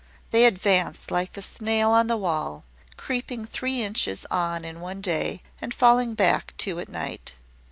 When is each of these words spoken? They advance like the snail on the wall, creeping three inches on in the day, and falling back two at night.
They 0.31 0.45
advance 0.45 1.11
like 1.11 1.33
the 1.33 1.43
snail 1.43 1.91
on 1.91 2.07
the 2.07 2.17
wall, 2.17 2.63
creeping 2.97 3.45
three 3.45 3.83
inches 3.83 4.25
on 4.31 4.65
in 4.65 4.79
the 4.79 4.95
day, 4.95 5.43
and 5.61 5.75
falling 5.75 6.15
back 6.15 6.55
two 6.57 6.79
at 6.79 6.89
night. 6.89 7.35